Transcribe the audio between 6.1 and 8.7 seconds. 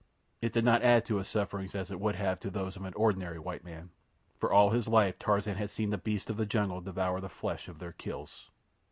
of the jungle devour the flesh of their kills.